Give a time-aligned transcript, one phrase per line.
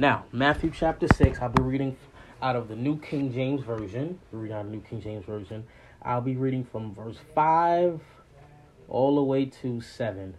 [0.00, 1.96] Now, Matthew chapter 6, I'll be reading
[2.40, 4.20] out of the New King James Version.
[4.30, 5.66] Read out of the New King James Version.
[6.00, 8.00] I'll be reading from verse 5
[8.86, 10.36] all the way to 7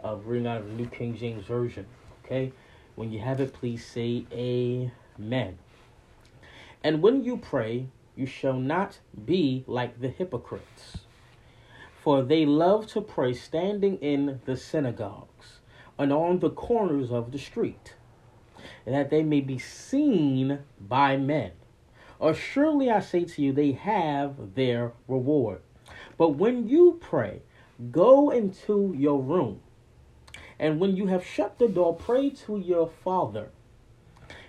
[0.00, 1.86] of reading out of the New King James Version.
[2.22, 2.52] Okay?
[2.96, 5.58] When you have it, please say Amen.
[6.84, 10.98] And when you pray, you shall not be like the hypocrites,
[11.98, 15.60] for they love to pray standing in the synagogues
[15.98, 17.94] and on the corners of the street,
[18.92, 21.52] that they may be seen by men.
[22.18, 25.60] Or surely I say to you, they have their reward.
[26.16, 27.42] But when you pray,
[27.90, 29.60] go into your room
[30.58, 33.50] and when you have shut the door, pray to your Father.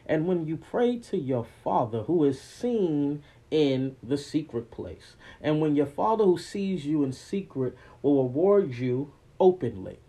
[0.06, 3.22] And when you pray to your Father who is seen
[3.52, 8.74] in the secret place, and when your Father who sees you in secret will reward
[8.74, 10.00] you openly.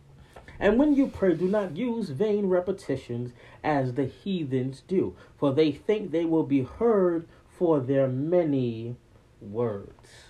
[0.60, 3.32] And when you pray, do not use vain repetitions
[3.64, 8.96] as the heathens do, for they think they will be heard for their many
[9.40, 10.26] words.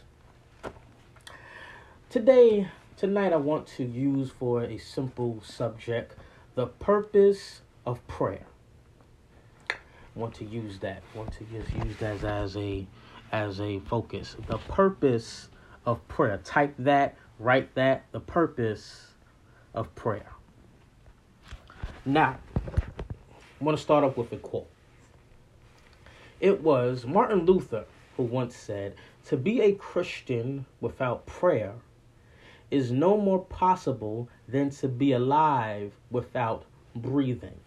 [2.08, 2.68] Today,
[3.00, 6.16] Tonight, I want to use for a simple subject
[6.54, 8.44] the purpose of prayer.
[9.70, 9.74] I
[10.14, 11.02] want to use that.
[11.14, 12.86] I want to just use that as a
[13.32, 14.36] as a focus.
[14.48, 15.48] The purpose
[15.86, 16.42] of prayer.
[16.44, 18.04] Type that, write that.
[18.12, 19.09] The purpose
[19.74, 20.32] of prayer.
[22.04, 22.38] Now,
[23.60, 24.68] I want to start off with a quote.
[26.40, 27.84] It was Martin Luther
[28.16, 28.94] who once said,
[29.26, 31.74] To be a Christian without prayer
[32.70, 37.60] is no more possible than to be alive without breathing.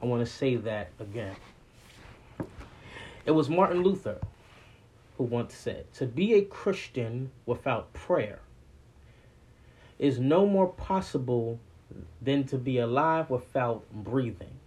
[0.00, 1.36] I want to say that again.
[3.24, 4.18] It was Martin Luther
[5.18, 8.40] who once said, To be a Christian without prayer
[9.98, 11.58] is no more possible
[12.20, 14.58] than to be alive without breathing.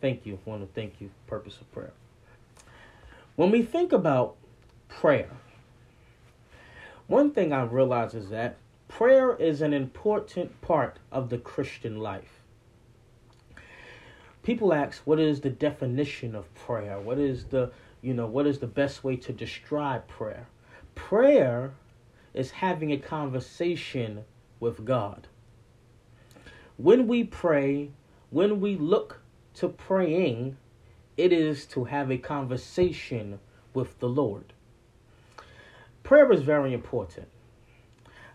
[0.00, 0.38] Thank you.
[0.46, 1.92] I want to thank you, purpose of prayer.
[3.36, 4.36] When we think about
[4.88, 5.30] prayer,
[7.06, 8.56] one thing I realize is that
[8.88, 12.40] Prayer is an important part of the Christian life.
[14.42, 16.98] People ask, what is the definition of prayer?
[16.98, 20.48] What is the, you know, what is the best way to describe prayer?
[20.94, 21.74] Prayer
[22.32, 24.24] is having a conversation
[24.60, 25.26] with God.
[26.76, 27.90] When we pray,
[28.30, 29.20] when we look
[29.54, 30.56] to praying,
[31.16, 33.40] it is to have a conversation
[33.74, 34.52] with the Lord.
[36.02, 37.28] Prayer is very important.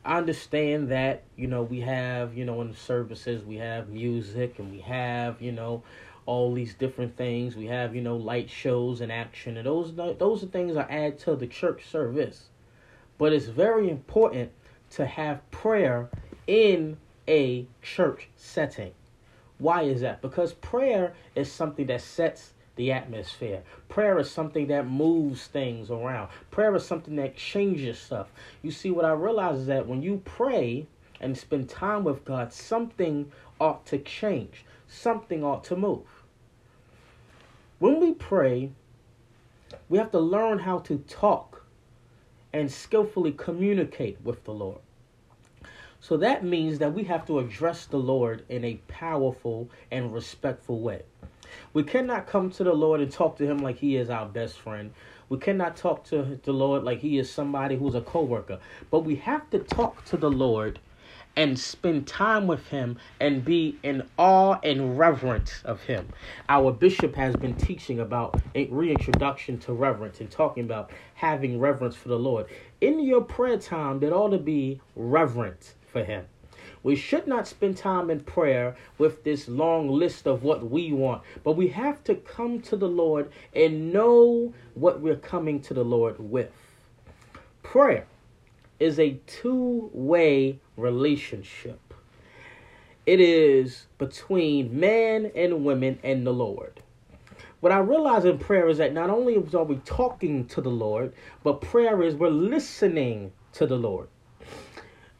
[0.06, 4.70] I understand that, you know, we have, you know, in services, we have music and
[4.70, 5.84] we have, you know,
[6.26, 7.56] all these different things.
[7.56, 11.20] We have, you know, light shows and action, and those those are things I add
[11.20, 12.50] to the church service.
[13.18, 14.52] But it's very important
[14.96, 16.10] to have prayer
[16.48, 18.92] in a church setting.
[19.58, 20.22] Why is that?
[20.22, 23.62] Because prayer is something that sets the atmosphere.
[23.88, 26.30] Prayer is something that moves things around.
[26.52, 28.28] Prayer is something that changes stuff.
[28.62, 30.88] You see, what I realize is that when you pray
[31.22, 36.08] and spend time with God, something ought to change, something ought to move.
[37.80, 38.72] When we pray,
[39.90, 41.53] we have to learn how to talk
[42.54, 44.80] and skillfully communicate with the Lord.
[46.00, 50.80] So that means that we have to address the Lord in a powerful and respectful
[50.80, 51.04] way.
[51.74, 54.60] We cannot come to the Lord and talk to him like he is our best
[54.60, 54.92] friend.
[55.30, 58.60] We cannot talk to the Lord like he is somebody who's a coworker.
[58.92, 60.80] But we have to talk to the Lord
[61.36, 66.10] and spend time with him and be in awe and reverence of him.
[66.48, 71.96] Our bishop has been teaching about a reintroduction to reverence and talking about having reverence
[71.96, 72.46] for the Lord.
[72.82, 76.26] In your prayer time, there ought to be reverence for him.
[76.84, 81.24] We should not spend time in prayer with this long list of what we want,
[81.44, 85.86] but we have to come to the Lord and know what we're coming to the
[85.86, 86.52] Lord with.
[87.64, 88.06] Prayer
[88.84, 91.80] is a two way relationship,
[93.06, 96.82] it is between man and women and the Lord.
[97.62, 101.14] What I realize in prayer is that not only are we talking to the Lord,
[101.44, 104.10] but prayer is we're listening to the Lord.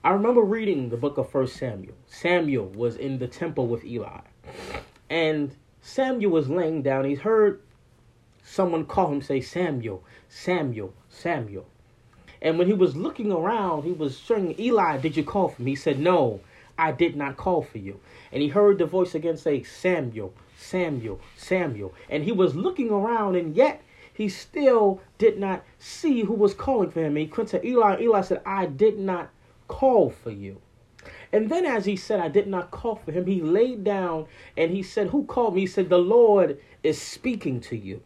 [0.04, 1.96] I remember reading the book of First Samuel.
[2.06, 4.20] Samuel was in the temple with Eli.
[5.10, 7.06] And Samuel was laying down.
[7.06, 7.62] He heard
[8.44, 11.66] someone call him say, Samuel, Samuel, Samuel.
[12.44, 15.72] And when he was looking around, he was saying, Eli, did you call for me?
[15.72, 16.42] He said, No,
[16.78, 18.02] I did not call for you.
[18.34, 21.94] And he heard the voice again say, Samuel, Samuel, Samuel.
[22.10, 23.82] And he was looking around, and yet
[24.14, 27.16] he still did not see who was calling for him.
[27.16, 28.02] And he went to Eli.
[28.02, 29.30] Eli said, I did not
[29.70, 30.62] call for you.
[31.32, 34.72] And then, as he said, I did not call for him, he laid down and
[34.72, 35.62] he said, Who called me?
[35.62, 38.02] He said, The Lord is speaking to you.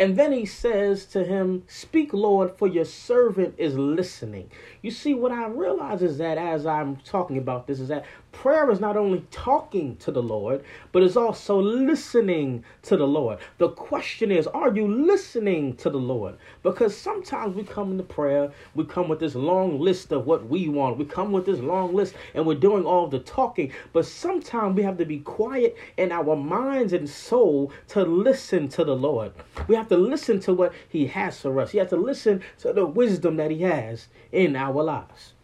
[0.00, 4.50] And then he says to him, Speak, Lord, for your servant is listening.
[4.80, 8.70] You see, what I realize is that as I'm talking about this, is that prayer
[8.70, 13.38] is not only talking to the Lord, but is also listening to the Lord.
[13.58, 16.36] The question is, are you listening to the Lord?
[16.62, 20.68] Because sometimes we come into prayer, we come with this long list of what we
[20.68, 20.98] want.
[20.98, 23.72] We come with this long list and we're doing all the talking.
[23.92, 28.84] But sometimes we have to be quiet in our minds and soul to listen to
[28.84, 29.32] the Lord.
[29.68, 31.74] We have to listen to what He has for us.
[31.74, 35.34] You have to listen to the wisdom that He has in our lives.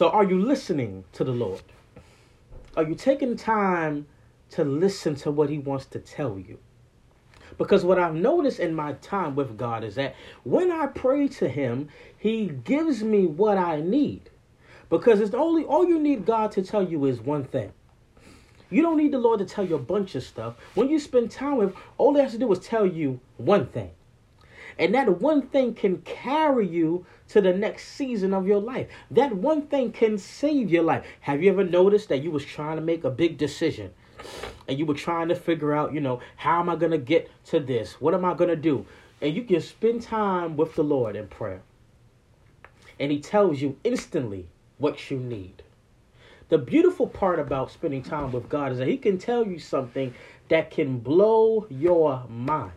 [0.00, 1.60] So, are you listening to the Lord?
[2.74, 4.06] Are you taking time
[4.48, 6.58] to listen to what He wants to tell you?
[7.58, 11.50] Because what I've noticed in my time with God is that when I pray to
[11.50, 14.30] Him, He gives me what I need.
[14.88, 17.70] Because it's only all you need God to tell you is one thing.
[18.70, 20.54] You don't need the Lord to tell you a bunch of stuff.
[20.74, 23.90] When you spend time with, all He has to do is tell you one thing.
[24.78, 28.88] And that one thing can carry you to the next season of your life.
[29.10, 31.04] That one thing can save your life.
[31.20, 33.92] Have you ever noticed that you was trying to make a big decision?
[34.68, 37.30] And you were trying to figure out, you know, how am I going to get
[37.46, 38.00] to this?
[38.00, 38.84] What am I going to do?
[39.20, 41.62] And you can spend time with the Lord in prayer.
[42.98, 44.46] And he tells you instantly
[44.78, 45.62] what you need.
[46.48, 50.12] The beautiful part about spending time with God is that he can tell you something
[50.48, 52.72] that can blow your mind.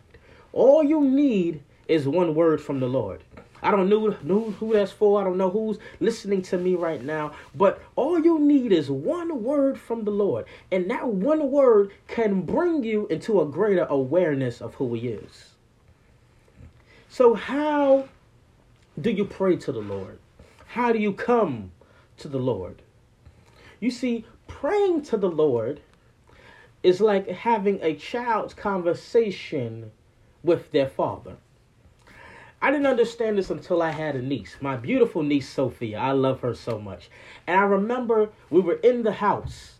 [0.52, 3.24] All you need is one word from the Lord.
[3.64, 5.20] I don't know, know who that's for.
[5.20, 7.32] I don't know who's listening to me right now.
[7.54, 10.44] But all you need is one word from the Lord.
[10.70, 15.54] And that one word can bring you into a greater awareness of who He is.
[17.08, 18.08] So, how
[19.00, 20.18] do you pray to the Lord?
[20.66, 21.72] How do you come
[22.18, 22.82] to the Lord?
[23.80, 25.80] You see, praying to the Lord
[26.82, 29.90] is like having a child's conversation
[30.42, 31.36] with their father.
[32.64, 35.98] I didn't understand this until I had a niece, my beautiful niece Sophia.
[35.98, 37.10] I love her so much.
[37.46, 39.74] And I remember we were in the house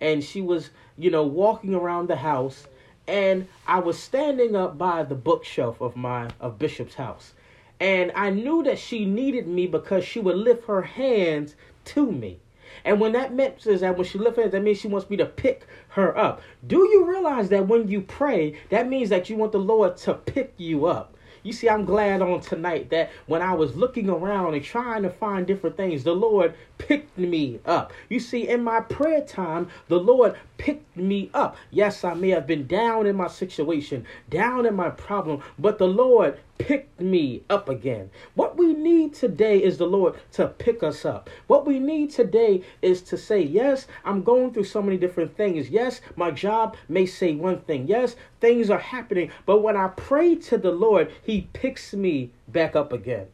[0.00, 2.66] and she was, you know, walking around the house
[3.06, 7.34] and I was standing up by the bookshelf of my of Bishop's house.
[7.78, 11.54] And I knew that she needed me because she would lift her hands
[11.84, 12.40] to me.
[12.82, 15.10] And when that meant is that when she lifts her hands, that means she wants
[15.10, 16.40] me to pick her up.
[16.66, 20.14] Do you realize that when you pray, that means that you want the Lord to
[20.14, 21.14] pick you up?
[21.42, 25.10] You see, I'm glad on tonight that when I was looking around and trying to
[25.10, 27.92] find different things, the Lord picked me up.
[28.08, 31.56] You see, in my prayer time, the Lord picked me up.
[31.70, 35.88] Yes, I may have been down in my situation, down in my problem, but the
[35.88, 38.10] Lord picked me up again.
[38.34, 41.30] What we need today is the Lord to pick us up.
[41.46, 45.70] What we need today is to say, Yes, I'm going through so many different things.
[45.70, 47.88] Yes, my job may say one thing.
[47.88, 49.30] Yes, things are happening.
[49.46, 53.28] But when I pray to the Lord, He picks me back up again.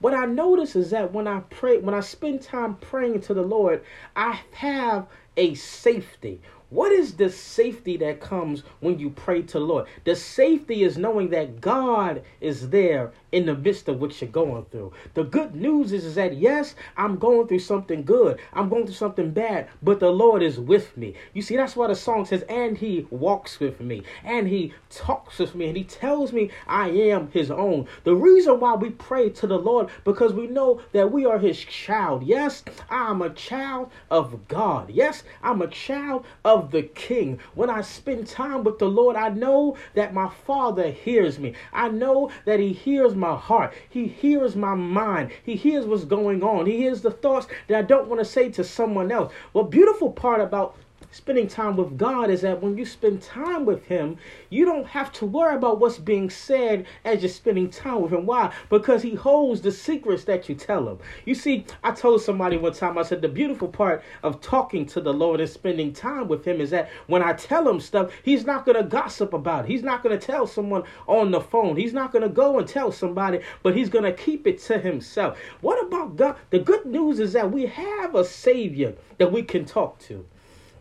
[0.00, 3.42] What I notice is that when I pray, when I spend time praying to the
[3.42, 3.84] Lord,
[4.16, 5.06] I have
[5.36, 6.40] a safety.
[6.70, 9.86] What is the safety that comes when you pray to Lord?
[10.04, 14.64] The safety is knowing that God is there in the midst of what you're going
[14.66, 14.92] through.
[15.14, 18.38] The good news is, is that yes, I'm going through something good.
[18.52, 21.14] I'm going through something bad, but the Lord is with me.
[21.34, 25.38] You see, that's why the song says, and he walks with me, and he talks
[25.38, 27.86] with me, and he tells me I am his own.
[28.04, 31.58] The reason why we pray to the Lord, because we know that we are his
[31.58, 32.22] child.
[32.22, 34.90] Yes, I'm a child of God.
[34.90, 37.38] Yes, I'm a child of the King.
[37.54, 41.54] When I spend time with the Lord, I know that my Father hears me.
[41.72, 43.72] I know that He hears my heart.
[43.88, 45.30] He hears my mind.
[45.44, 46.66] He hears what's going on.
[46.66, 49.32] He hears the thoughts that I don't want to say to someone else.
[49.52, 50.76] What beautiful part about
[51.10, 54.16] spending time with God is that when you spend time with Him,
[54.48, 58.26] you don't have to worry about what's being said as you're spending time with Him.
[58.26, 58.52] Why?
[58.68, 60.98] Because He holds the secrets that you tell Him.
[61.24, 65.00] You see, I told somebody one time, I said, the beautiful part of talking to
[65.00, 68.46] the Lord and spending time with Him is that when I tell Him stuff, He's
[68.46, 69.70] not going to gossip about it.
[69.70, 71.76] He's not going to tell someone on the phone.
[71.76, 74.78] He's not going to go and tell somebody, but He's going to keep it to
[74.78, 75.38] Himself.
[75.60, 76.36] What about God?
[76.50, 80.24] The good news is that we have a Savior that we can talk to.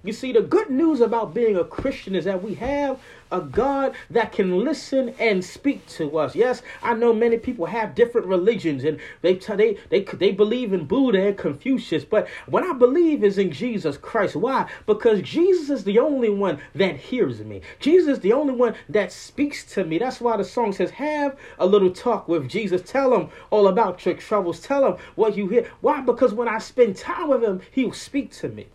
[0.02, 3.02] You see, the good news about being a Christian is that we have
[3.34, 6.36] a God that can listen and speak to us.
[6.36, 10.86] Yes, I know many people have different religions and they they they they believe in
[10.86, 14.38] Buddha and Confucius, but what I believe is in Jesus Christ.
[14.38, 14.70] Why?
[14.86, 17.62] Because Jesus is the only one that hears me.
[17.82, 19.98] Jesus is the only one that speaks to me.
[19.98, 22.82] That's why the song says, "Have a little talk with Jesus.
[22.90, 24.62] Tell him all about your troubles.
[24.62, 26.00] Tell him what you hear." Why?
[26.00, 28.68] Because when I spend time with him, he'll speak to me.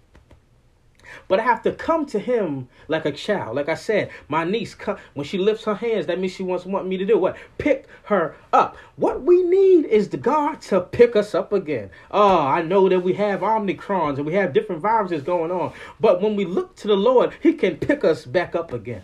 [1.28, 3.56] But I have to come to him like a child.
[3.56, 4.76] Like I said, my niece,
[5.14, 7.36] when she lifts her hands, that means she wants want me to do what?
[7.58, 8.76] Pick her up.
[8.96, 11.90] What we need is the God to pick us up again.
[12.10, 15.72] Oh, I know that we have Omicrons and we have different viruses going on.
[16.00, 19.02] But when we look to the Lord, he can pick us back up again.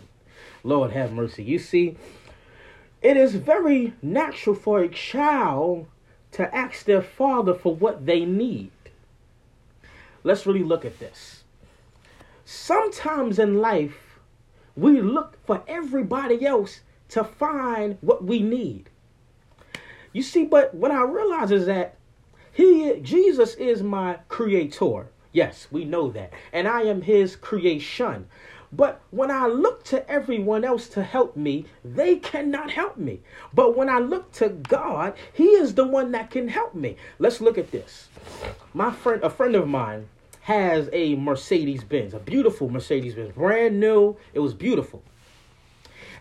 [0.63, 1.43] Lord have mercy.
[1.43, 1.97] You see,
[3.01, 5.87] it is very natural for a child
[6.33, 8.71] to ask their father for what they need.
[10.23, 11.40] Let's really look at this.
[12.53, 14.19] Sometimes in life,
[14.75, 18.89] we look for everybody else to find what we need.
[20.11, 21.95] You see, but what I realize is that
[22.51, 25.07] he Jesus is my creator.
[25.31, 26.33] Yes, we know that.
[26.51, 28.27] And I am his creation.
[28.73, 33.21] But when I look to everyone else to help me, they cannot help me.
[33.53, 36.97] But when I look to God, He is the one that can help me.
[37.17, 38.09] Let's look at this.
[38.73, 40.09] My friend, a friend of mine,
[40.41, 44.17] has a Mercedes Benz, a beautiful Mercedes Benz, brand new.
[44.33, 45.03] It was beautiful.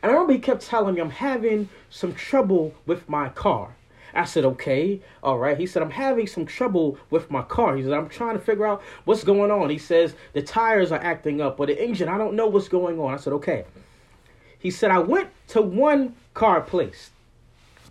[0.03, 3.75] And I remember he kept telling me, I'm having some trouble with my car.
[4.13, 5.57] I said, okay, all right.
[5.57, 7.77] He said, I'm having some trouble with my car.
[7.77, 9.71] He said, I'm trying to figure out what's going on.
[9.71, 12.99] He says, the tires are acting up or the engine, I don't know what's going
[12.99, 13.15] on.
[13.15, 13.65] I said, okay.
[14.59, 17.11] He said, I went to one car place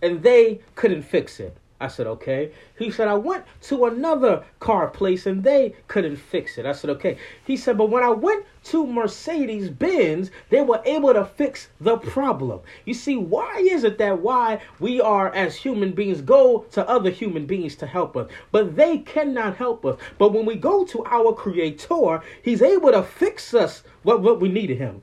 [0.02, 1.56] and they couldn't fix it.
[1.80, 2.52] I said, okay.
[2.78, 6.66] He said, I went to another car place and they couldn't fix it.
[6.66, 7.16] I said, okay.
[7.44, 11.96] He said, but when I went to Mercedes Benz, they were able to fix the
[11.96, 12.60] problem.
[12.84, 17.10] You see, why is it that why we are as human beings go to other
[17.10, 19.98] human beings to help us, but they cannot help us.
[20.18, 24.50] But when we go to our creator, he's able to fix us what, what we
[24.50, 25.02] needed him.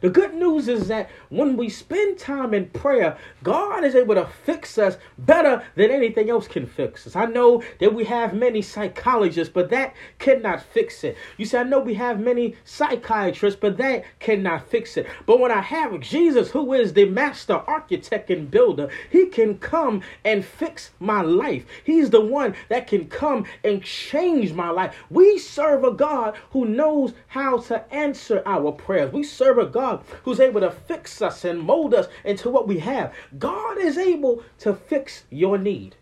[0.00, 4.26] The good news is that when we spend time in prayer, God is able to
[4.44, 7.16] fix us better than anything else can fix us.
[7.16, 11.16] I know that we have many psychologists, but that cannot fix it.
[11.36, 15.06] You see, I know we have many psychiatrists, but that cannot fix it.
[15.26, 20.02] But when I have Jesus, who is the master architect and builder, he can come
[20.24, 21.66] and fix my life.
[21.84, 24.94] He's the one that can come and change my life.
[25.10, 29.12] We serve a God who knows how to answer our prayers.
[29.12, 32.68] We serve a God God who's able to fix us and mold us into what
[32.68, 33.12] we have.
[33.38, 35.96] God is able to fix your need.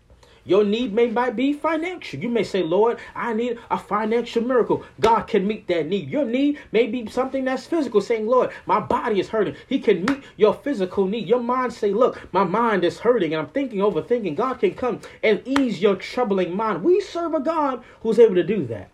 [0.45, 2.19] Your need may might be financial.
[2.19, 4.83] You may say, Lord, I need a financial miracle.
[4.99, 6.09] God can meet that need.
[6.09, 9.55] Your need may be something that's physical, saying, Lord, my body is hurting.
[9.67, 11.27] He can meet your physical need.
[11.27, 14.35] Your mind say, Look, my mind is hurting and I'm thinking, overthinking.
[14.35, 16.83] God can come and ease your troubling mind.
[16.83, 18.89] We serve a God who's able to do that.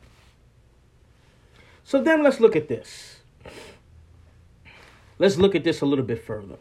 [1.85, 3.14] So then let's look at this.
[5.17, 6.57] Let's look at this a little bit further.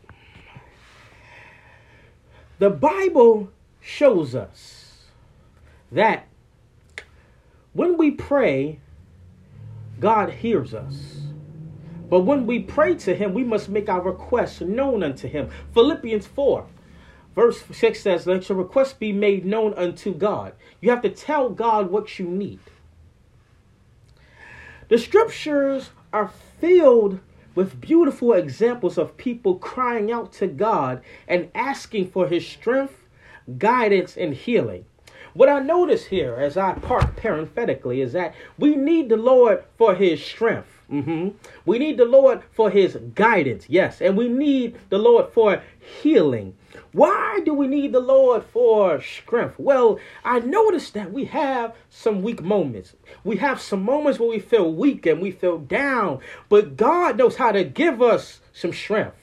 [2.59, 5.05] The Bible shows us
[5.91, 6.29] that
[7.73, 8.79] when we pray,
[9.99, 11.17] God hears us.
[12.09, 15.51] But when we pray to Him, we must make our requests known unto Him.
[15.73, 16.67] Philippians 4,
[17.35, 20.53] verse 6 says, Let your requests be made known unto God.
[20.81, 22.61] You have to tell God what you need.
[24.89, 26.31] The scriptures are
[26.61, 27.19] filled
[27.55, 32.97] with beautiful examples of people crying out to God and asking for His strength,
[33.59, 34.85] guidance, and healing.
[35.35, 39.95] What I notice here as I park parenthetically is that we need the Lord for
[39.95, 40.69] His strength.
[40.91, 41.31] Mm-hmm.
[41.67, 45.63] We need the Lord for His guidance, yes, and we need the Lord for
[46.03, 46.55] healing.
[46.93, 49.55] Why do we need the Lord for strength?
[49.59, 52.95] Well, I noticed that we have some weak moments.
[53.25, 57.37] We have some moments where we feel weak and we feel down, but God knows
[57.37, 59.17] how to give us some strength.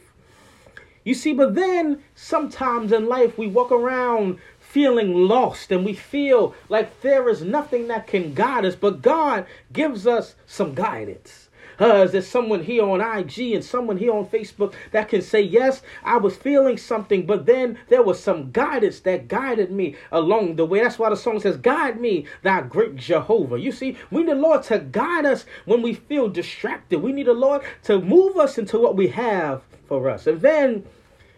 [1.04, 6.56] You see, but then sometimes in life we walk around feeling lost and we feel
[6.70, 11.41] like there is nothing that can guide us, but God gives us some guidance.
[11.82, 15.42] Uh, is there someone here on IG and someone here on Facebook that can say,
[15.42, 20.58] Yes, I was feeling something, but then there was some guidance that guided me along
[20.58, 20.82] the way?
[20.82, 23.60] That's why the song says, Guide me, thy great Jehovah.
[23.60, 27.00] You see, we need the Lord to guide us when we feel distracted.
[27.00, 30.28] We need the Lord to move us into what we have for us.
[30.28, 30.86] And then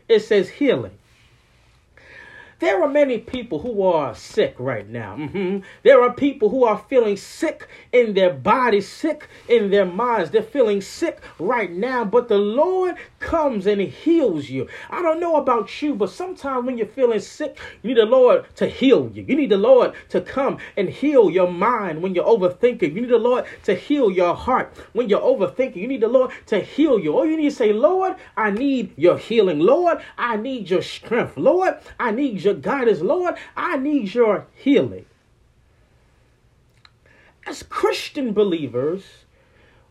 [0.09, 0.97] it says healing.
[2.63, 5.17] There are many people who are sick right now.
[5.17, 5.65] Mm-hmm.
[5.83, 10.31] There are people who are feeling sick in their bodies, sick in their minds.
[10.31, 14.69] They're feeling sick right now, but the Lord comes and heals you.
[14.89, 18.45] I don't know about you, but sometimes when you're feeling sick, you need the Lord
[18.55, 19.25] to heal you.
[19.27, 22.93] You need the Lord to come and heal your mind when you're overthinking.
[22.95, 25.75] You need the Lord to heal your heart when you're overthinking.
[25.75, 27.13] You need the Lord to heal you.
[27.13, 29.59] All you need to say, Lord, I need your healing.
[29.59, 31.35] Lord, I need your strength.
[31.35, 33.01] Lord, I need your guidance.
[33.01, 35.05] Lord, I need your healing.
[37.45, 39.03] As Christian believers,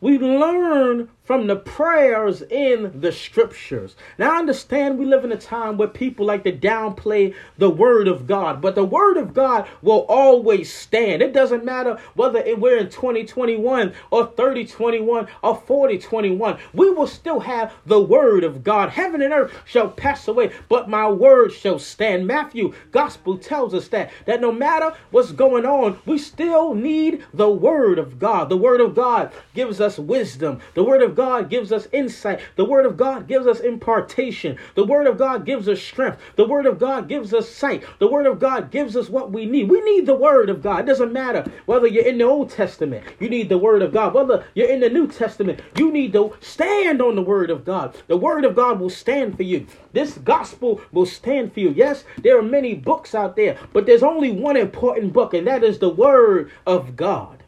[0.01, 3.95] we learn from the prayers in the scriptures.
[4.19, 8.09] Now, I understand we live in a time where people like to downplay the word
[8.09, 11.23] of God, but the word of God will always stand.
[11.23, 17.73] It doesn't matter whether we're in 2021 or 3021 or 4021, we will still have
[17.87, 18.91] the word of God.
[18.91, 22.27] Heaven and earth shall pass away, but my word shall stand.
[22.27, 27.49] Matthew gospel tells us that that no matter what's going on, we still need the
[27.51, 28.49] word of God.
[28.49, 30.61] The word of God gives us wisdom.
[30.75, 32.41] The word of of God gives us insight.
[32.57, 34.57] The Word of God gives us impartation.
[34.75, 36.19] The Word of God gives us strength.
[36.37, 37.85] The Word of God gives us sight.
[37.99, 39.69] The Word of God gives us what we need.
[39.69, 40.81] We need the Word of God.
[40.81, 44.15] It doesn't matter whether you're in the Old Testament, you need the Word of God.
[44.15, 47.95] Whether you're in the New Testament, you need to stand on the Word of God.
[48.07, 49.67] The Word of God will stand for you.
[49.93, 51.75] This gospel will stand for you.
[51.77, 55.63] Yes, there are many books out there, but there's only one important book, and that
[55.63, 57.43] is the Word of God.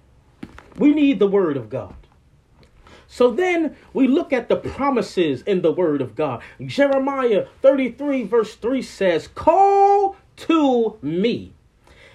[0.76, 1.94] We need the Word of God.
[3.14, 6.42] So then we look at the promises in the Word of God.
[6.60, 11.52] Jeremiah 33, verse 3 says, Call to me,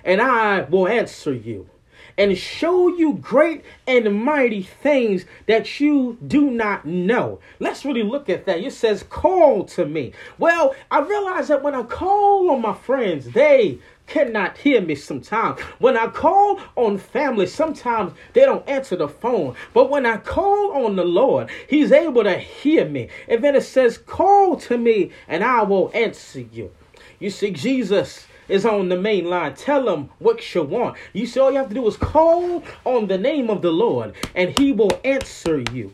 [0.03, 1.69] and I will answer you
[2.19, 7.39] and show you great and mighty things that you do not know.
[7.59, 8.59] Let's really look at that.
[8.59, 10.11] It says, Call to me.
[10.37, 15.61] Well, I realize that when I call on my friends, they cannot hear me sometimes.
[15.79, 19.55] When I call on family, sometimes they don't answer the phone.
[19.73, 23.07] But when I call on the Lord, He's able to hear me.
[23.29, 26.71] And then it says, Call to me, and I will answer you.
[27.19, 29.53] You see, Jesus is on the main line.
[29.53, 30.97] Tell him what you want.
[31.13, 34.15] You see, all you have to do is call on the name of the Lord,
[34.35, 35.93] and he will answer you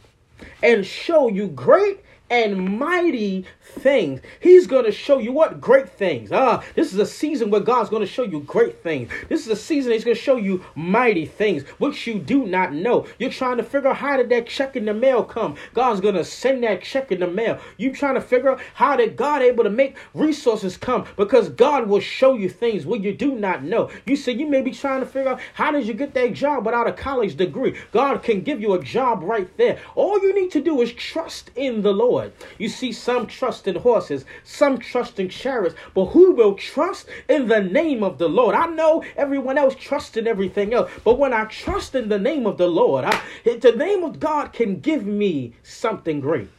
[0.64, 4.22] and show you great and mighty things.
[4.40, 6.32] He's going to show you what great things.
[6.32, 9.12] Ah, this is a season where God's going to show you great things.
[9.30, 12.74] This is a season He's going to show you mighty things which you do not
[12.74, 13.06] know.
[13.20, 15.56] You're trying to figure out how did that check in the mail come?
[15.74, 17.60] God's going to send that check in the mail.
[17.78, 21.06] You trying to figure out how did God able to make resources come?
[21.18, 23.92] Because God will show you things where you do not know.
[24.06, 26.66] You say you may be trying to figure out how did you get that job
[26.66, 27.78] without a college degree?
[27.92, 29.80] God can give you a job right there.
[29.96, 32.15] All you need to do is trust in the Lord.
[32.58, 37.08] You see some trust trust in horses, some trust in chariots, but who will trust
[37.30, 38.56] in the name of the Lord?
[38.56, 42.46] I know everyone else trusts in everything else, but when I trust in the name
[42.46, 46.50] of the Lord, I, the name of God can give me something great.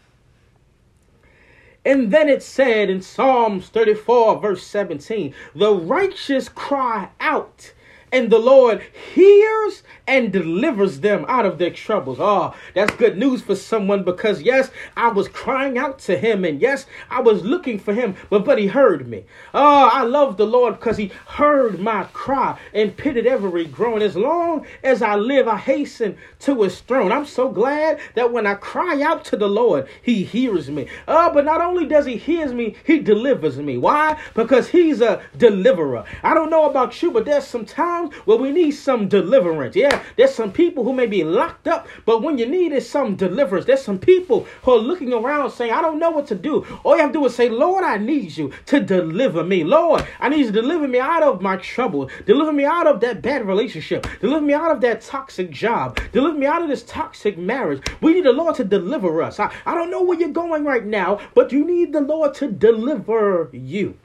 [1.84, 7.72] And then it said in Psalms 34, verse 17, the righteous cry out
[8.12, 8.82] and the Lord
[9.14, 12.18] hears and delivers them out of their troubles.
[12.20, 16.60] Oh, that's good news for someone because yes, I was crying out to him and
[16.60, 19.24] yes, I was looking for him, but but he heard me.
[19.52, 24.02] Oh, I love the Lord because he heard my cry and pitted every groan.
[24.02, 27.10] As long as I live, I hasten to his throne.
[27.10, 30.88] I'm so glad that when I cry out to the Lord, he hears me.
[31.08, 33.78] Oh, but not only does he hears me, he delivers me.
[33.78, 34.18] Why?
[34.34, 36.04] Because he's a deliverer.
[36.22, 39.74] I don't know about you, but there's some times where we need some deliverance.
[39.76, 43.16] Yeah, there's some people who may be locked up, but when you need is some
[43.16, 43.66] deliverance.
[43.66, 46.64] There's some people who are looking around saying, I don't know what to do.
[46.84, 49.64] All you have to do is say, Lord, I need you to deliver me.
[49.64, 52.10] Lord, I need you to deliver me out of my trouble.
[52.26, 54.06] Deliver me out of that bad relationship.
[54.20, 55.98] Deliver me out of that toxic job.
[56.12, 57.82] Deliver me out of this toxic marriage.
[58.00, 59.40] We need the Lord to deliver us.
[59.40, 62.50] I, I don't know where you're going right now, but you need the Lord to
[62.50, 63.96] deliver you.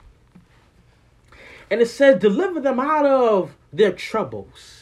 [1.72, 4.81] And it says, deliver them out of their troubles.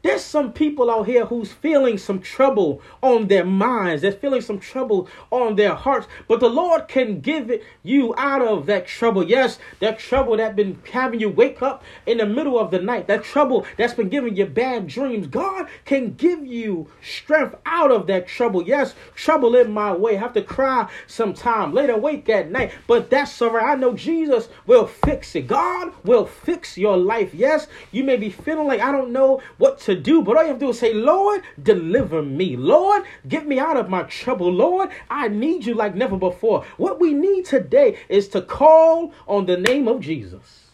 [0.00, 4.02] There's some people out here who's feeling some trouble on their minds.
[4.02, 6.06] They're feeling some trouble on their hearts.
[6.28, 9.24] But the Lord can give it you out of that trouble.
[9.24, 13.08] Yes, that trouble that been having you wake up in the middle of the night.
[13.08, 15.26] That trouble that's been giving you bad dreams.
[15.26, 18.62] God can give you strength out of that trouble.
[18.62, 20.16] Yes, trouble in my way.
[20.16, 21.74] I have to cry sometime.
[21.74, 22.72] Later awake at night.
[22.86, 23.72] But that's all right.
[23.72, 25.48] I know Jesus will fix it.
[25.48, 27.34] God will fix your life.
[27.34, 30.50] Yes, you may be feeling like I don't know what to do, but all you
[30.50, 32.56] have to do is say, Lord, deliver me.
[32.56, 34.52] Lord, get me out of my trouble.
[34.52, 36.64] Lord, I need you like never before.
[36.76, 40.66] What we need today is to call on the name of Jesus.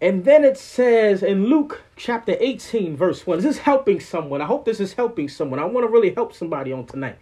[0.00, 3.38] And then it says in Luke chapter 18, verse 1.
[3.38, 4.42] Is this helping someone?
[4.42, 5.60] I hope this is helping someone.
[5.60, 7.18] I want to really help somebody on tonight.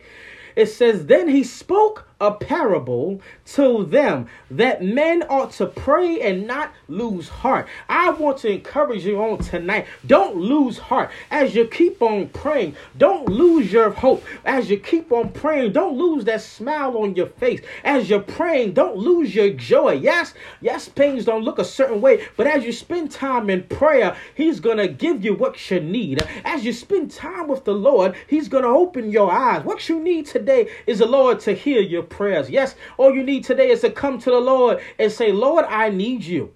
[0.57, 6.47] It says, Then he spoke a parable to them that men ought to pray and
[6.47, 7.69] not lose heart.
[7.89, 9.87] I want to encourage you on tonight.
[10.07, 12.77] Don't lose heart as you keep on praying.
[12.99, 15.73] Don't lose your hope as you keep on praying.
[15.73, 18.73] Don't lose that smile on your face as you're praying.
[18.73, 19.93] Don't lose your joy.
[19.93, 24.17] Yes, yes, pains don't look a certain way, but as you spend time in prayer,
[24.35, 26.23] He's to give you what you need.
[26.45, 29.65] As you spend time with the Lord, He's to open your eyes.
[29.65, 32.51] What you need today is the Lord to hear your prayers.
[32.51, 35.89] Yes, all you need today is to come to the Lord and say, Lord, I
[35.89, 36.53] need you.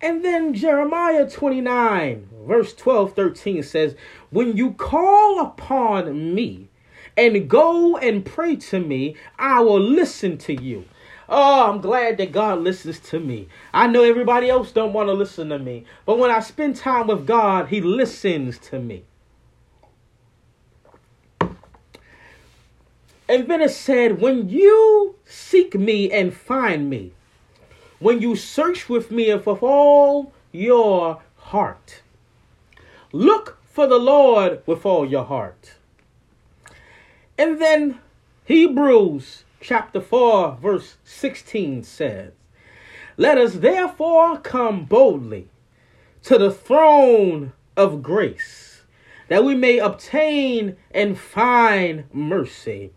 [0.00, 3.94] And then Jeremiah 29, verse 12, 13 says,
[4.30, 6.68] When you call upon me
[7.16, 10.86] and go and pray to me, I will listen to you.
[11.28, 13.48] Oh, I'm glad that God listens to me.
[13.72, 17.06] I know everybody else don't want to listen to me, but when I spend time
[17.06, 19.04] with God, he listens to me.
[23.32, 27.12] And then it said, When you seek me and find me,
[27.98, 32.02] when you search with me and with all your heart,
[33.10, 35.76] look for the Lord with all your heart.
[37.38, 38.00] And then
[38.44, 42.32] Hebrews chapter 4, verse 16 says,
[43.16, 45.48] Let us therefore come boldly
[46.24, 48.82] to the throne of grace,
[49.28, 52.90] that we may obtain and find mercy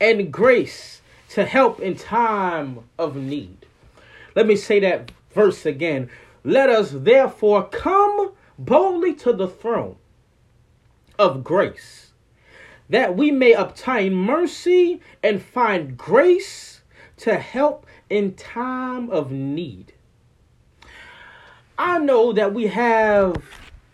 [0.00, 3.66] and grace to help in time of need.
[4.34, 6.10] Let me say that verse again.
[6.42, 9.96] Let us therefore come boldly to the throne
[11.18, 12.12] of grace,
[12.88, 16.80] that we may obtain mercy and find grace
[17.18, 19.92] to help in time of need.
[21.78, 23.36] I know that we have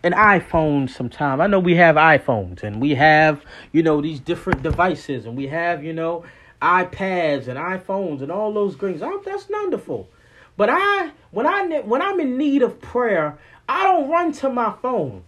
[0.07, 1.41] an iPhone sometime.
[1.41, 3.43] I know we have iPhones and we have,
[3.73, 6.23] you know, these different devices and we have, you know,
[6.61, 9.01] iPads and iPhones and all those things.
[9.03, 10.07] Oh, that's wonderful.
[10.55, 14.73] But I when I when I'm in need of prayer, I don't run to my
[14.81, 15.23] phone.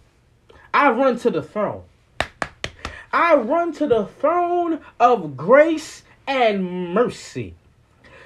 [0.72, 1.82] I run to the throne.
[3.12, 7.54] I run to the throne of grace and mercy.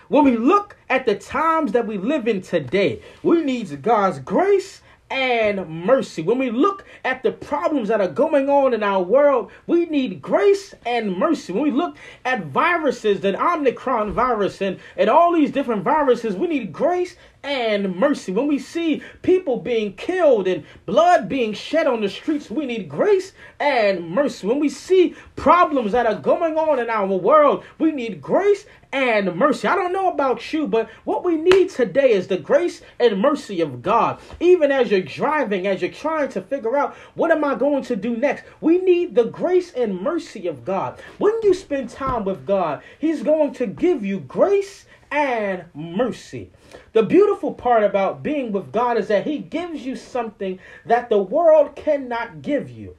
[0.08, 4.82] When we look at the times that we live in today, we need God's grace
[5.14, 6.22] and mercy.
[6.22, 10.20] When we look at the problems that are going on in our world, we need
[10.20, 11.53] grace and mercy.
[11.53, 16.48] When we look at viruses, the Omicron virus, and, and all these different viruses, we
[16.48, 18.33] need grace and mercy.
[18.33, 22.88] When we see people being killed and blood being shed on the streets, we need
[22.88, 24.46] grace and mercy.
[24.46, 29.35] When we see problems that are going on in our world, we need grace and
[29.35, 29.66] mercy.
[29.66, 33.61] I don't know about you, but what we need today is the grace and mercy
[33.61, 34.20] of God.
[34.38, 37.96] Even as you're driving, as you're trying to figure out what am I going to
[37.96, 41.00] do next, we need the grace and mercy of God.
[41.18, 46.50] When you spend time with God, He's going to give you grace and mercy.
[46.92, 51.22] The beautiful part about being with God is that He gives you something that the
[51.22, 52.96] world cannot give you.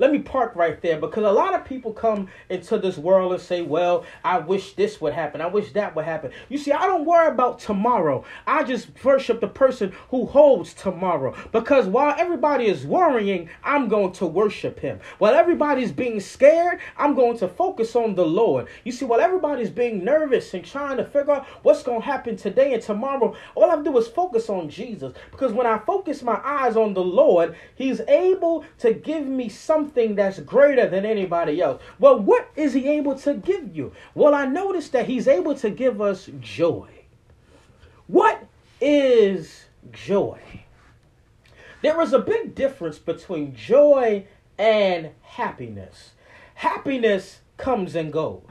[0.00, 3.42] Let me park right there because a lot of people come into this world and
[3.42, 5.40] say, Well, I wish this would happen.
[5.40, 6.30] I wish that would happen.
[6.48, 8.24] You see, I don't worry about tomorrow.
[8.46, 11.34] I just worship the person who holds tomorrow.
[11.50, 15.00] Because while everybody is worrying, I'm going to worship Him.
[15.18, 18.68] While everybody's being scared, I'm going to focus on the Lord.
[18.84, 22.36] You see, while everybody's being nervous and trying to figure out what's going to happen
[22.36, 25.12] today and tomorrow, all I do is focus on Jesus.
[25.32, 29.87] Because when I focus my eyes on the Lord, He's able to give me something
[29.88, 31.80] something that's greater than anybody else.
[31.98, 33.92] Well, what is he able to give you?
[34.14, 36.90] Well, I noticed that he's able to give us joy.
[38.06, 38.44] What
[38.82, 40.40] is joy?
[41.82, 44.26] There is a big difference between joy
[44.58, 46.10] and happiness.
[46.56, 48.42] Happiness comes and goes,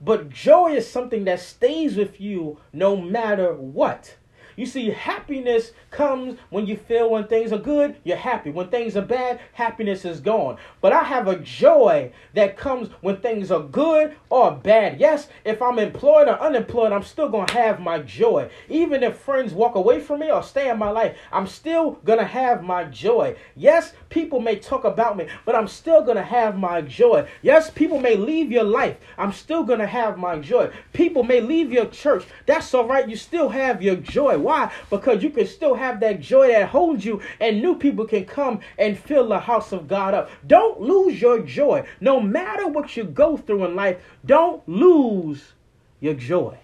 [0.00, 4.14] but joy is something that stays with you no matter what.
[4.56, 8.50] You see, happiness comes when you feel when things are good, you're happy.
[8.50, 10.58] When things are bad, happiness is gone.
[10.80, 15.00] But I have a joy that comes when things are good or bad.
[15.00, 18.50] Yes, if I'm employed or unemployed, I'm still going to have my joy.
[18.68, 22.18] Even if friends walk away from me or stay in my life, I'm still going
[22.18, 23.36] to have my joy.
[23.56, 27.28] Yes, people may talk about me, but I'm still going to have my joy.
[27.42, 28.96] Yes, people may leave your life.
[29.18, 30.70] I'm still going to have my joy.
[30.92, 32.24] People may leave your church.
[32.46, 33.08] That's all right.
[33.08, 34.38] You still have your joy.
[34.42, 34.72] Why?
[34.90, 38.60] Because you can still have that joy that holds you, and new people can come
[38.78, 40.30] and fill the house of God up.
[40.46, 41.86] Don't lose your joy.
[42.00, 45.52] No matter what you go through in life, don't lose
[46.00, 46.58] your joy.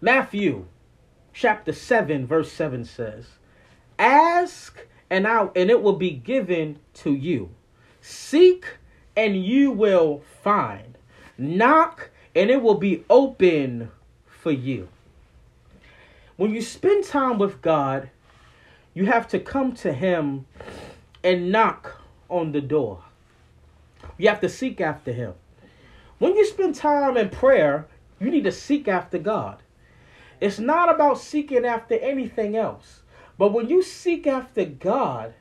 [0.00, 0.66] Matthew
[1.32, 3.26] chapter 7 verse 7 says,
[3.98, 7.50] "Ask and I and it will be given to you.
[8.00, 8.66] Seek
[9.16, 10.98] and you will find.
[11.38, 13.90] Knock and it will be open
[14.26, 14.88] for you."
[16.36, 18.10] When you spend time with God,
[18.92, 20.46] you have to come to him
[21.22, 23.04] and knock on the door.
[24.18, 25.34] You have to seek after him.
[26.18, 27.86] When you spend time in prayer,
[28.18, 29.62] you need to seek after God.
[30.40, 33.02] It's not about seeking after anything else.
[33.38, 35.34] But when you seek after God,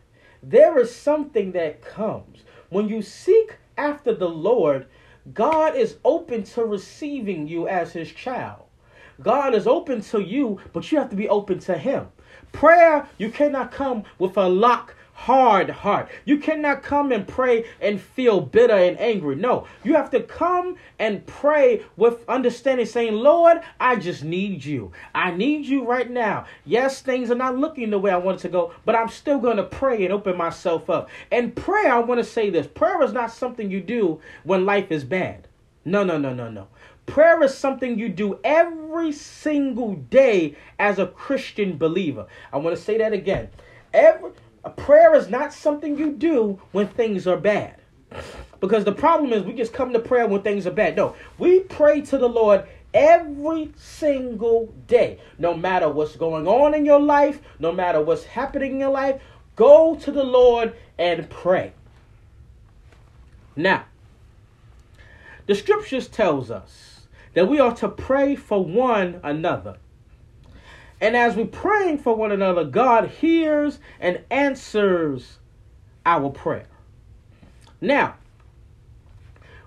[0.43, 2.43] there is something that comes.
[2.69, 4.85] When you seek after the Lord,
[5.33, 8.65] God is open to receiving you as his child.
[9.23, 12.07] God is open to you, but you have to be open to him.
[12.51, 16.09] Prayer, you cannot come with a lock hard heart.
[16.25, 19.35] You cannot come and pray and feel bitter and angry.
[19.35, 24.91] No, you have to come and pray with understanding, saying, Lord, I just need you.
[25.15, 26.45] I need you right now.
[26.65, 29.39] Yes, things are not looking the way I want it to go, but I'm still
[29.39, 31.09] going to pray and open myself up.
[31.31, 34.91] And prayer, I want to say this prayer is not something you do when life
[34.91, 35.47] is bad.
[35.85, 36.67] No, no, no, no, no.
[37.05, 42.27] Prayer is something you do every single day as a Christian believer.
[42.51, 43.49] I want to say that again.
[43.93, 44.31] Every
[44.77, 47.75] prayer is not something you do when things are bad.
[48.59, 50.95] Because the problem is we just come to prayer when things are bad.
[50.95, 55.19] No, we pray to the Lord every single day.
[55.37, 59.21] No matter what's going on in your life, no matter what's happening in your life,
[59.55, 61.73] go to the Lord and pray.
[63.55, 63.85] Now,
[65.45, 66.92] the scriptures tells us
[67.33, 69.77] that we are to pray for one another.
[71.01, 75.39] And as we're praying for one another, God hears and answers
[76.05, 76.67] our prayer.
[77.81, 78.15] Now,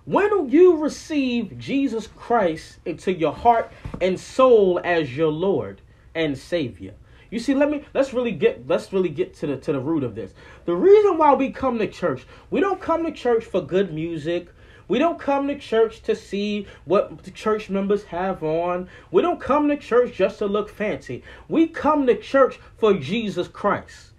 [0.07, 5.81] when you receive Jesus Christ into your heart and soul as your Lord
[6.15, 6.95] and Savior,
[7.31, 10.05] you see, let me let's really get let's really get to the to the root
[10.05, 10.33] of this.
[10.65, 14.49] The reason why we come to church, we don't come to church for good music.
[14.89, 18.89] We don't come to church to see what the church members have on.
[19.11, 21.23] We don't come to church just to look fancy.
[21.49, 24.13] We come to church for Jesus Christ.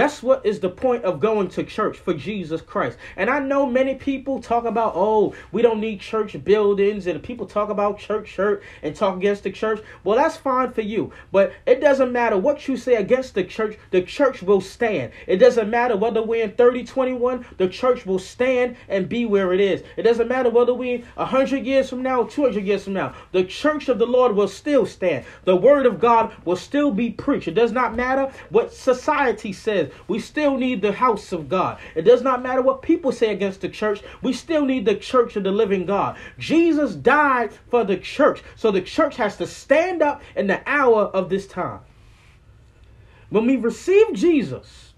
[0.00, 2.96] That's what is the point of going to church for Jesus Christ.
[3.18, 7.44] And I know many people talk about, oh, we don't need church buildings, and people
[7.44, 9.82] talk about church church and talk against the church.
[10.02, 11.12] Well, that's fine for you.
[11.32, 15.12] But it doesn't matter what you say against the church, the church will stand.
[15.26, 19.60] It doesn't matter whether we're in 3021, the church will stand and be where it
[19.60, 19.82] is.
[19.98, 23.14] It doesn't matter whether we're 100 years from now, 200 years from now.
[23.32, 25.26] The church of the Lord will still stand.
[25.44, 27.48] The word of God will still be preached.
[27.48, 31.78] It does not matter what society says we still need the house of God.
[31.94, 35.36] It does not matter what people say against the church, we still need the church
[35.36, 36.16] of the living God.
[36.38, 41.04] Jesus died for the church, so the church has to stand up in the hour
[41.04, 41.80] of this time.
[43.30, 44.94] When we receive Jesus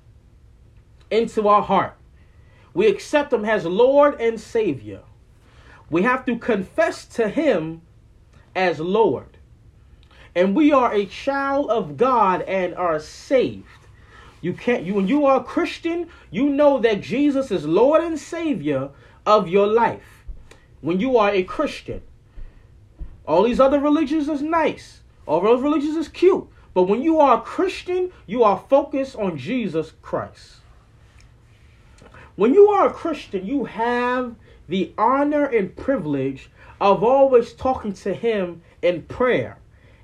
[1.11, 1.94] into our heart,
[2.74, 5.02] we accept him as Lord and Savior.
[5.90, 7.83] We have to confess to him
[8.57, 9.37] as Lord.
[10.35, 13.66] And we are a child of God and are saved.
[14.42, 18.18] You can't you when you are a Christian, you know that Jesus is Lord and
[18.18, 18.90] Savior
[19.24, 20.24] of your life.
[20.81, 22.02] When you are a Christian.
[23.24, 25.00] All these other religions is nice.
[25.26, 26.48] All those religions is cute.
[26.74, 30.57] But when you are a Christian, you are focused on Jesus Christ.
[32.35, 34.35] When you are a Christian, you have
[34.68, 36.50] the honor and privilege
[36.81, 39.59] of always talking to Him in prayer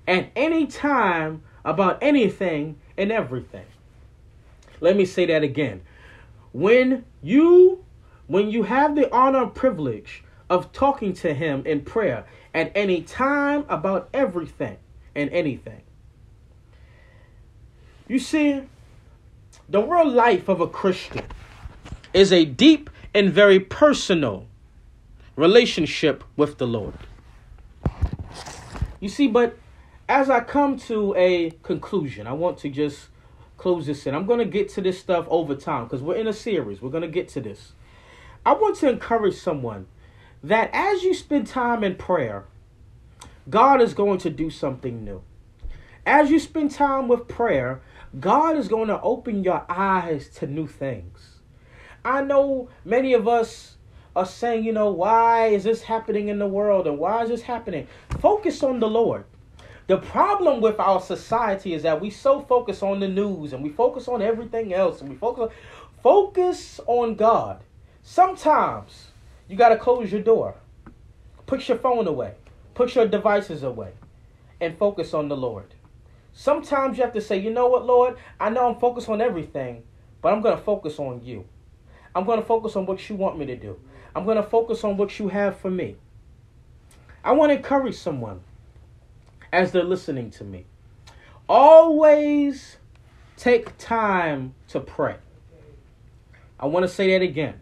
[0.07, 3.64] at any time about anything and everything.
[4.81, 5.83] Let me say that again.
[6.53, 7.85] When you
[8.27, 13.03] when you have the honor and privilege of talking to him in prayer at any
[13.03, 14.77] time about everything
[15.14, 15.83] and anything.
[18.07, 18.62] You see,
[19.69, 21.25] the real life of a Christian
[22.14, 24.47] is a deep and very personal
[25.37, 26.95] relationship with the Lord.
[29.01, 29.59] You see, but
[30.09, 33.09] as I come to a conclusion, I want to just
[33.59, 34.14] close this in.
[34.14, 36.81] I'm going to get to this stuff over time because we're in a series.
[36.81, 37.73] We're going to get to this.
[38.47, 39.88] I want to encourage someone
[40.42, 42.47] that as you spend time in prayer,
[43.51, 45.23] God is going to do something new.
[46.07, 47.83] As you spend time with prayer,
[48.18, 51.40] God is going to open your eyes to new things.
[52.05, 53.77] I know many of us
[54.14, 57.42] are saying, you know, why is this happening in the world and why is this
[57.42, 57.87] happening?
[58.21, 59.25] Focus on the Lord.
[59.88, 63.70] The problem with our society is that we so focus on the news and we
[63.70, 65.51] focus on everything else and we focus
[66.03, 67.62] focus on God.
[68.03, 69.09] Sometimes
[69.48, 70.55] you got to close your door.
[71.46, 72.35] Put your phone away.
[72.74, 73.92] Put your devices away.
[74.61, 75.74] and focus on the Lord.
[76.33, 79.83] Sometimes you have to say, you know what, Lord, I know I'm focused on everything,
[80.20, 81.44] but I'm going to focus on you.
[82.14, 83.79] I'm going to focus on what you want me to do.
[84.14, 85.96] I'm going to focus on what you have for me.
[87.24, 88.40] I want to encourage someone
[89.53, 90.67] as they're listening to me.
[91.49, 92.77] Always
[93.37, 95.17] take time to pray.
[96.61, 97.61] I want to say that again.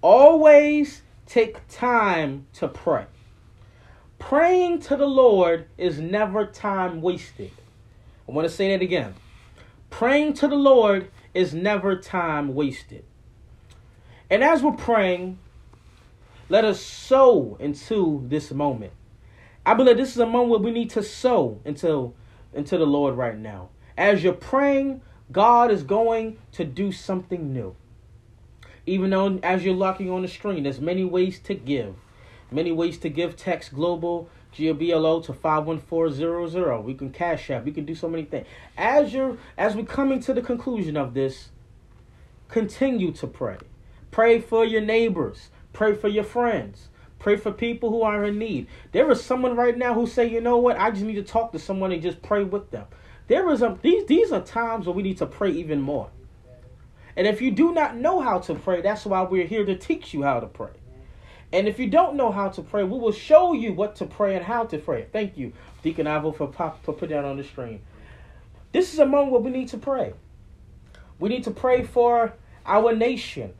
[0.00, 3.06] Always take time to pray.
[4.18, 7.50] Praying to the Lord is never time wasted.
[8.28, 9.14] I want to say that again.
[9.90, 13.04] Praying to the Lord is never time wasted.
[14.30, 15.38] And as we're praying,
[16.48, 18.92] let us sow into this moment.
[19.66, 22.14] I believe this is a moment where we need to sow into,
[22.52, 23.70] into the Lord right now.
[23.96, 25.00] As you're praying,
[25.32, 27.74] God is going to do something new.
[28.86, 31.96] Even though as you're locking on the screen, there's many ways to give.
[32.50, 36.80] Many ways to give text global GBLO to 51400.
[36.82, 37.64] We can cash app.
[37.64, 38.46] We can do so many things.
[38.76, 41.48] As you're as we're coming to the conclusion of this,
[42.48, 43.56] continue to pray.
[44.10, 45.50] Pray for your neighbors.
[45.72, 46.88] Pray for your friends.
[47.24, 48.66] Pray for people who are in need.
[48.92, 51.52] There is someone right now who say, you know what, I just need to talk
[51.52, 52.84] to someone and just pray with them.
[53.28, 56.10] There is a these these are times where we need to pray even more.
[57.16, 60.12] And if you do not know how to pray, that's why we're here to teach
[60.12, 60.72] you how to pray.
[61.50, 64.36] And if you don't know how to pray, we will show you what to pray
[64.36, 65.06] and how to pray.
[65.10, 67.80] Thank you, Deacon Ivo, for pop, for putting that on the screen.
[68.72, 70.12] This is a moment where we need to pray.
[71.18, 72.34] We need to pray for
[72.66, 73.54] our nation.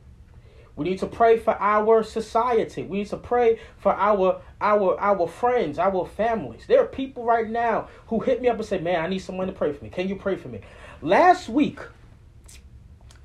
[0.75, 2.83] We need to pray for our society.
[2.83, 6.65] We need to pray for our our our friends, our families.
[6.67, 9.47] There are people right now who hit me up and say, "Man, I need someone
[9.47, 9.89] to pray for me.
[9.89, 10.59] Can you pray for me?"
[11.01, 11.79] Last week,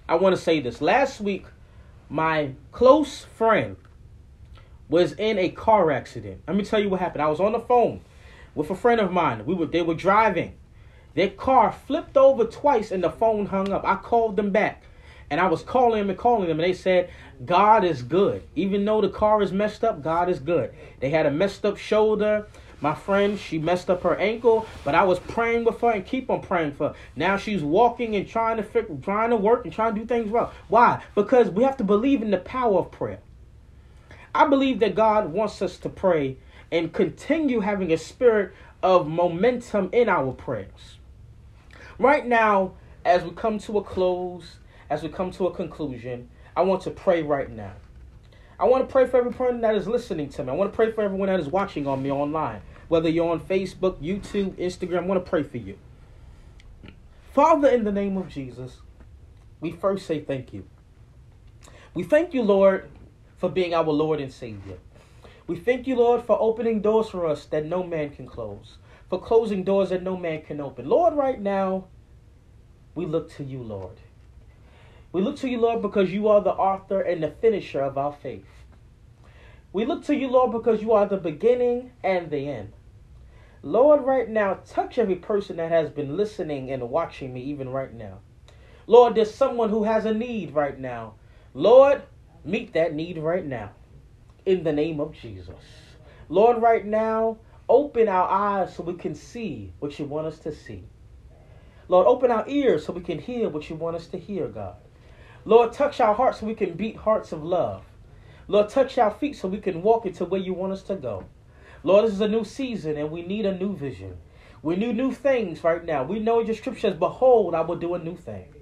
[0.08, 0.80] I want to say this.
[0.80, 1.46] Last week,
[2.08, 3.76] my close friend
[4.88, 6.42] was in a car accident.
[6.46, 7.22] Let me tell you what happened.
[7.22, 8.00] I was on the phone
[8.54, 9.44] with a friend of mine.
[9.44, 10.54] We were they were driving.
[11.14, 13.84] Their car flipped over twice and the phone hung up.
[13.84, 14.84] I called them back.
[15.30, 17.10] And I was calling them and calling them, and they said,
[17.44, 18.42] God is good.
[18.56, 20.74] Even though the car is messed up, God is good.
[20.98, 22.46] They had a messed up shoulder.
[22.80, 26.30] My friend, she messed up her ankle, but I was praying with her and keep
[26.30, 26.94] on praying for her.
[27.14, 30.30] Now she's walking and trying to fit, trying to work and trying to do things
[30.30, 30.52] well.
[30.68, 31.02] Why?
[31.14, 33.20] Because we have to believe in the power of prayer.
[34.34, 36.38] I believe that God wants us to pray
[36.72, 40.98] and continue having a spirit of momentum in our prayers.
[41.98, 42.72] Right now,
[43.04, 44.56] as we come to a close,
[44.90, 47.72] as we come to a conclusion, I want to pray right now.
[48.58, 50.50] I want to pray for everyone that is listening to me.
[50.50, 52.60] I want to pray for everyone that is watching on me online.
[52.88, 55.78] Whether you're on Facebook, YouTube, Instagram, I want to pray for you.
[57.32, 58.78] Father, in the name of Jesus,
[59.60, 60.66] we first say thank you.
[61.94, 62.90] We thank you, Lord,
[63.38, 64.78] for being our Lord and Savior.
[65.46, 69.20] We thank you, Lord, for opening doors for us that no man can close, for
[69.20, 70.88] closing doors that no man can open.
[70.88, 71.86] Lord, right now,
[72.94, 73.96] we look to you, Lord.
[75.12, 78.12] We look to you, Lord, because you are the author and the finisher of our
[78.12, 78.46] faith.
[79.72, 82.72] We look to you, Lord, because you are the beginning and the end.
[83.62, 87.92] Lord, right now, touch every person that has been listening and watching me, even right
[87.92, 88.20] now.
[88.86, 91.14] Lord, there's someone who has a need right now.
[91.54, 92.02] Lord,
[92.44, 93.70] meet that need right now.
[94.46, 95.64] In the name of Jesus.
[96.28, 100.52] Lord, right now, open our eyes so we can see what you want us to
[100.52, 100.84] see.
[101.88, 104.76] Lord, open our ears so we can hear what you want us to hear, God.
[105.44, 107.84] Lord, touch our hearts so we can beat hearts of love.
[108.48, 111.24] Lord, touch our feet so we can walk into where you want us to go.
[111.82, 114.16] Lord, this is a new season and we need a new vision.
[114.62, 116.02] We need new things right now.
[116.02, 118.52] We know in your scripture says, Behold, I will do a new thing.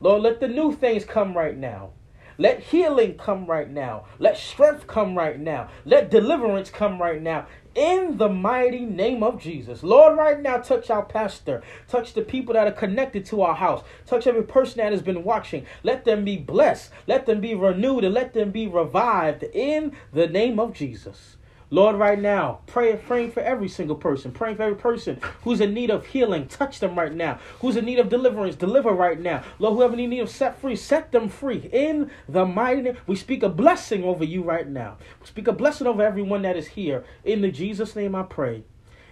[0.00, 1.90] Lord, let the new things come right now.
[2.36, 4.04] Let healing come right now.
[4.18, 5.68] Let strength come right now.
[5.84, 9.82] Let deliverance come right now in the mighty name of Jesus.
[9.82, 11.62] Lord, right now, touch our pastor.
[11.88, 13.82] Touch the people that are connected to our house.
[14.06, 15.66] Touch every person that has been watching.
[15.82, 16.90] Let them be blessed.
[17.06, 21.36] Let them be renewed and let them be revived in the name of Jesus.
[21.72, 25.72] Lord, right now, pray, praying for every single person, praying for every person who's in
[25.72, 27.38] need of healing, touch them right now.
[27.60, 29.42] Who's in need of deliverance, deliver right now.
[29.58, 31.70] Lord, whoever in need of set free, set them free.
[31.72, 34.98] In the mighty name, we speak a blessing over you right now.
[35.22, 37.04] We speak a blessing over everyone that is here.
[37.24, 38.64] In the Jesus name I pray.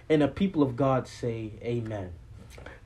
[0.07, 2.11] And the people of God say, Amen.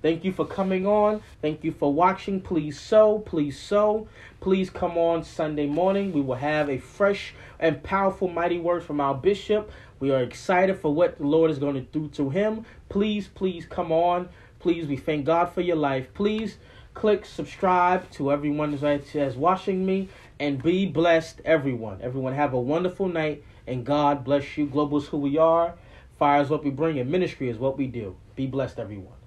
[0.06, 1.24] Thank you for coming on.
[1.42, 2.40] Thank you for watching.
[2.40, 3.18] Please sow.
[3.18, 4.08] Please sow.
[4.40, 6.14] Please come on Sunday morning.
[6.14, 9.72] We will have a fresh and powerful, mighty word from our bishop.
[10.00, 12.68] We are excited for what the Lord is going to do to him.
[12.88, 14.30] Please, please come on.
[14.60, 16.14] Please, we thank God for your life.
[16.14, 16.60] Please
[16.94, 20.10] click subscribe to everyone that's watching me
[20.40, 21.98] and be blessed, everyone.
[22.04, 24.68] Everyone, have a wonderful night and God bless you.
[24.68, 25.74] Global is who we are.
[26.20, 28.16] Fire is what we bring, and ministry is what we do.
[28.36, 29.25] Be blessed, everyone.